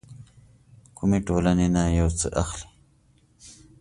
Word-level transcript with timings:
کومې 0.97 1.19
ټولنې 1.27 1.67
نه 1.75 1.83
يو 1.99 2.09
څه 2.19 2.27
اخلي. 2.43 2.67